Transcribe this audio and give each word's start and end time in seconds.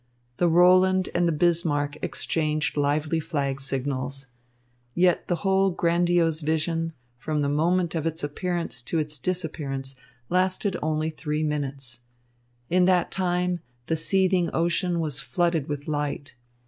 The 0.37 0.47
Roland 0.47 1.09
and 1.13 1.27
the 1.27 1.31
Bismarck 1.31 1.95
exchanged 2.03 2.75
lively 2.75 3.19
flag 3.19 3.61
signals. 3.61 4.29
Yet 4.95 5.27
the 5.27 5.35
whole 5.45 5.69
grandiose 5.69 6.41
vision, 6.41 6.93
from 7.17 7.43
the 7.43 7.49
moment 7.49 7.93
of 7.93 8.07
its 8.07 8.23
appearance 8.23 8.81
to 8.81 8.97
its 8.97 9.19
disappearance, 9.19 9.93
lasted 10.27 10.75
only 10.81 11.11
three 11.11 11.43
minutes. 11.43 11.99
In 12.67 12.85
that 12.85 13.11
time 13.11 13.59
the 13.85 13.95
seething 13.95 14.49
ocean 14.55 14.99
was 14.99 15.19
flooded 15.19 15.69
with 15.69 15.87
light. 15.87 16.33